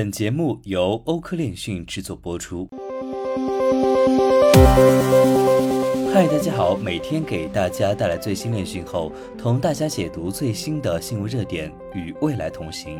[0.00, 2.66] 本节目由欧科链讯制作播出。
[6.14, 12.98] 嗨，大家好，每天给大家带来最新链讯后，同大家解读最新的新闻热点，与未来同行。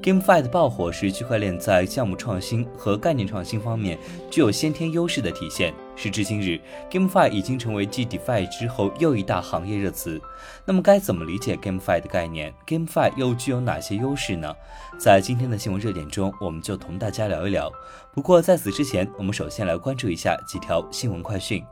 [0.00, 3.98] GameFi 的爆火是区块链在项目创新和概念创新方面
[4.30, 5.74] 具有先天优势的体现。
[5.96, 6.60] 时至今日
[6.90, 10.20] ，GameFi 已经成为继 DeFi 之后又一大行业热词。
[10.66, 14.54] 那么，该怎么理解 GameFi 的概念？GameFi 又具有哪些优势呢？
[14.98, 17.72] 在今天的新闻热点中，我们就同大家聊一聊。
[18.14, 21.64] 不过在此之前，我们首先来关注一下几条新闻快讯。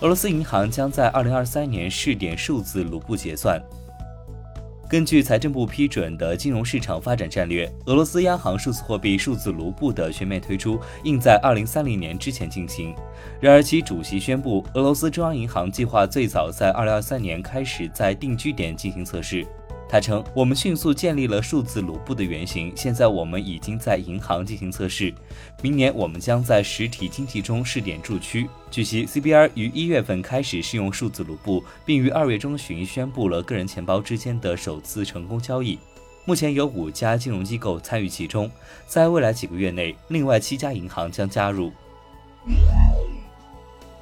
[0.00, 3.62] 俄罗斯银行将在二零二三年试点数字卢布结算。
[4.86, 12.94] 根据财政部批准的金融市场发展战略，俄罗斯央行数字货币数字卢布的全面推出应在二零三零年之前进行。
[13.40, 19.44] 然而，其主席宣布，俄罗斯中央银行计划最早在二零二三年开始在定居点进行测试。
[19.94, 25.14] 他称：“我们迅速建立了数字卢布的原型，现在我们已经在银行进行测试。
[25.62, 35.78] 明年我们将在实体经济中试点驻区。”据悉，CBR 于一月份开始试用数字卢布，并于二月中旬宣布了个人钱包之间的首次成功交易。
[36.24, 38.50] 目前有五家金融机构参与其中，
[38.88, 41.70] 在未来几个月内，另外七家银行将加入。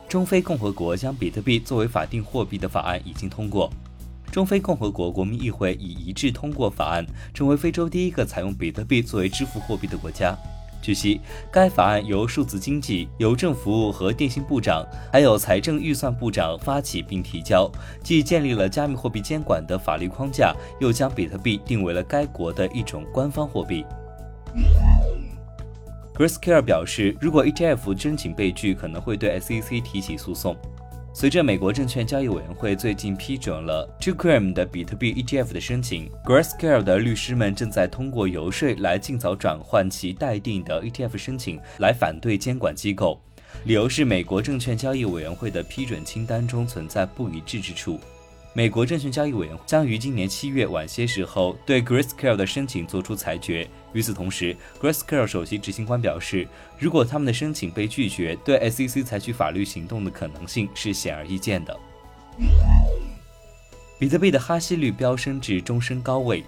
[0.08, 3.70] 中非共和国将比特币作为法定货币的法案已经通过。
[4.32, 10.34] 中非共和国国民议会已一致通过法案，成为非洲第一个采用比特币作为支付货币的国家。
[10.80, 11.20] 据悉，
[11.52, 17.70] 该法案由数字经济、邮政服务和电信部长，还有财政预算部长发起并提交，
[18.02, 23.84] 既建立了加密货币监管的法律框架，又将比特币定为了该国的一种官方货币。
[26.14, 30.56] Grayscale 表示，如果 ETF 申请被拒，可能会对 SEC 提起诉讼。
[31.14, 43.20] 随着美国证券交易委员会最近批准了 Tucrim 的比特币 ETF 的申请，Grayscale 的律师们正在通过游说来尽早转换其待定的 ETF 申请，来反对监管机构。
[43.64, 48.00] 理由是美国证券交易委员会的批准清单中存在不一致之处。
[48.54, 53.66] 美国证券交易委员会将于今年七月晚些时候对 Grayscale 的申请作出裁决。
[53.94, 56.46] 与此同时，Grayscale 首席执行官表示，
[56.78, 61.80] 如果他们的申请被拒绝，对 SEC 采取法律行动的可能性是显而易见的。
[63.98, 66.44] 比特币的哈希率飙升至终身高位。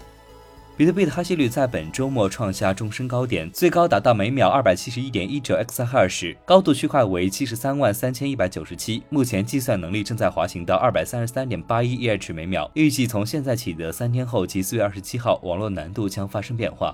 [0.77, 9.01] 比特币的哈希率在本周末创下终身高点，最高达到每秒二百七十一点一九 x 赫时，高度区块为七十三万三千一百九十七。
[9.09, 12.69] 目前计算能力正在滑行到二百三十三点八一 EH 每秒。
[12.73, 16.93] 预计从现在起的三天后及四月二十七号，网络难度将发生变化。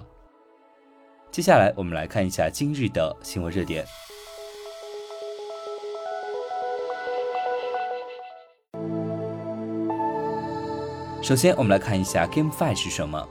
[1.31, 3.83] 接下来，我们来看一下今日的新闻热点。
[11.23, 13.27] 首先，我们来看一下 GameFi 是什么。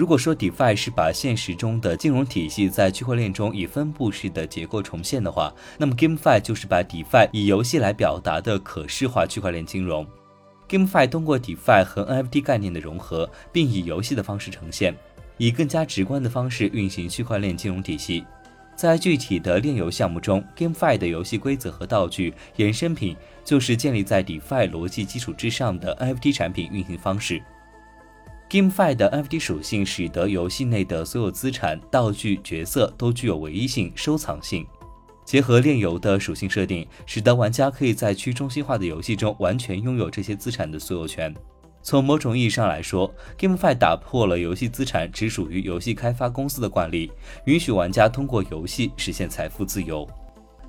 [0.00, 10.06] 如果说 DeFi 是把现实中的金融体系在区块链中以分布式的结构重现的话，那么 GameFi 就是把 DeFi 以游戏来表达的可视化区块链金融。
[10.70, 14.96] GameFi 通过 DeFi 和 NFT 概念的融合，并以游戏的方式呈现，
[15.36, 18.24] 以更加直观的方式运行区块链金融体系。
[18.74, 27.42] 在具体的链游项目中，GameFi 的游戏规则和道具衍生品就是建立在 DeFi 逻辑基础之上的 NFT 产品运行方式。
[28.50, 34.66] GameFi 的 NFT 属性使得游戏内的所有资产、道具、角色都具有唯一性、收藏性。
[35.24, 41.32] 结合链游的属性设定，使得玩家可以在去中心化的游戏中完全拥有这些资产的所有权。
[41.80, 47.12] 从某种意义上来说，GameFi 打破了游戏资产只属于游戏开发公司的惯例，
[47.44, 50.04] 允许玩家通过游戏实现财富自由。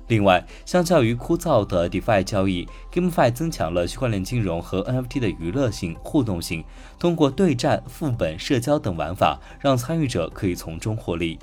[0.08, 6.62] 另外，相较于枯燥的 DeFi 交易，GameFi 增强了区块链金融和 NFT 的娱乐性、互动性。
[6.98, 11.38] 通过对战、副本、社交等玩法，让参与者可以从中获利。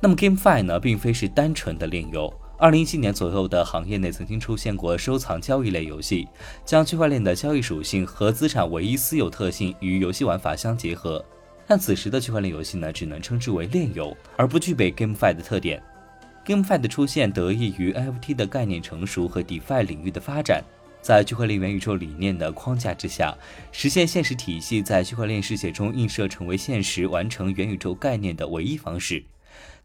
[0.00, 2.32] 那么，GameFi 呢，并非是单纯的链游。
[2.58, 6.28] 二零一七年左右的行业内曾经出现过收藏交易类游戏，
[6.64, 11.24] 将区块链的交易属性和资产唯一私有特性与游戏玩法相结合。
[11.66, 15.80] 但此时的区块链游戏呢，只能称之为链游，而不具备 GameFi 的特点。
[16.48, 20.64] GameFi 的出现得益于 NFT 的概念成熟和 DeFi 领域的发展，
[21.02, 23.36] 在区块链元宇宙理念的框架之下，
[23.70, 29.22] 实现现实体系在区块链世界中映射成为现实，完成元宇宙概念的唯一方式。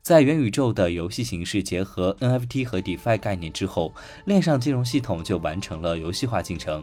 [0.01, 3.94] 在元宇宙的游戏形式结合 NFT 和 DeFi 概念之后，
[4.24, 6.81] 链上金融系统就完成了游戏化进程。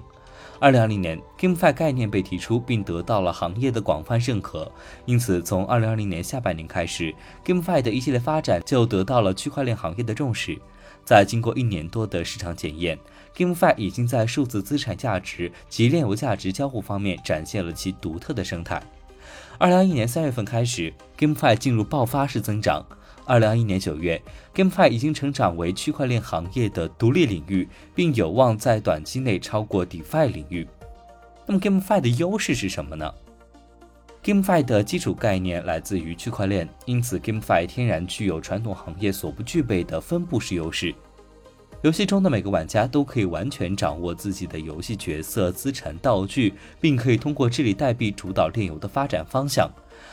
[0.60, 4.70] 二零二零年，GameFi 概念被提出并得到了行业的广泛认可，
[5.06, 10.60] 因此从二零二零年下半年开始，GameFi 的一系列发展就得到了区块链行业的重视。
[11.02, 12.98] 在经过一年多的市场检验
[13.34, 18.82] ，GameFi 已经在数字资产价值及链游价值交互方面展现了其独特的生态。
[19.56, 22.84] 二零二一年三月份开始，GameFi 进入爆发式增长。
[23.30, 24.20] 二零二一年九月
[24.52, 30.66] ，GameFi 已经成长为区块链行业的独立领域，并有望在短期内超过 DeFi 领域。
[31.46, 33.14] 那么，GameFi 的优势是什么呢
[34.24, 40.92] ？GameFi 的基础概念来自于区块链，因此 GameFi 天然具有传统行业所不具备的分布式优势。
[41.82, 49.70] 游戏中的每个玩家都可以完全掌握自己的游戏角色、资产、道具，并可以通过治理代币主导链游的发展方向。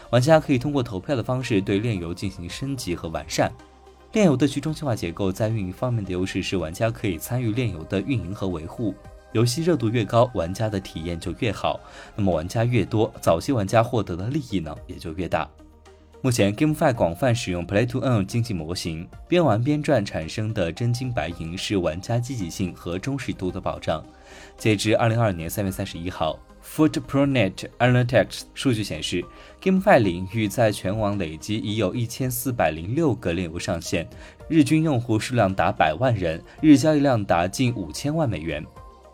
[0.09, 3.51] 玩家可以通过投票的方式对炼油进行升级和完善。
[4.13, 8.95] 炼油的去中心化结构在运营方面的优势是，玩家可以参与炼油的运营和维护。
[9.33, 11.79] 游戏热度越高，玩家的体验就越好。
[12.15, 15.47] 那么玩家越多，早期玩家获得的利益呢也就越大。
[16.21, 24.03] 目前，GameFi 广泛使用 Play to Earn 经济模型，边玩边赚产生的真金白银是玩家积极性和忠实度的保障。
[24.57, 29.23] 截至二零二二年三月三十一号，Footprint Analytics 数据显示
[29.61, 34.07] ，GameFi 领域在全网累计已有一千四百零六个链游上线，
[34.49, 38.65] 日均用户数量达百万人，日交易量达近五千万美元。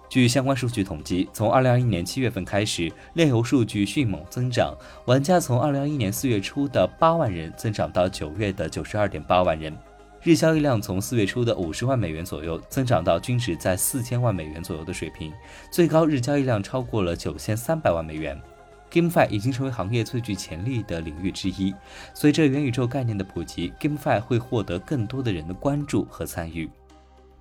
[0.09, 4.71] 据相关数据统计，从二零二一年七月份开始，链游数据迅猛增长，
[5.05, 9.75] 玩家从二零二一年四月初的八万人增长到九月的九十二点八万人，
[10.23, 15.33] 日交易量从四月初的五十万美元左右增长到均值在四千万美元左右的水平，
[15.69, 18.41] 最高日交易量超过了九千三百万美元。
[18.89, 21.75] GameFi 已经成为行业最具潜力的领域之一。
[22.13, 26.69] 随着元宇宙概念的普及，GameFi 会获得更多的人的关注和参与。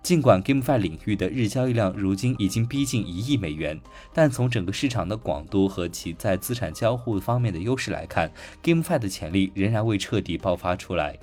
[0.03, 3.81] 尽管 GameFi 领域的日交易量如今已经逼近一亿美元，
[4.13, 8.29] 但从整个市场的广度和其在资产交互方面的优势来看
[8.61, 11.17] ，GameFi 的潜力仍然未彻底爆发出来。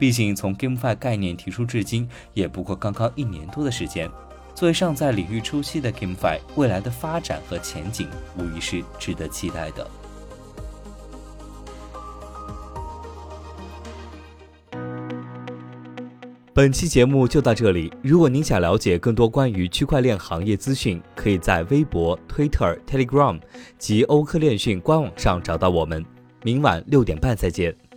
[0.00, 4.10] 毕竟从 GameFi 概念提出至今，也不过刚刚一年多的时间。
[4.54, 8.08] 作为尚在领域初期的 GameFi，未来的发展和前景
[8.38, 9.86] 无疑是值得期待的。
[16.54, 17.92] 本期节目就到这里。
[18.02, 23.38] 如果您想了解更多关于区块链行业资讯，可以在微博、Twitter、Telegram
[23.78, 26.02] 及欧科链讯官网上找到我们。
[26.42, 27.89] 明晚六点半再见。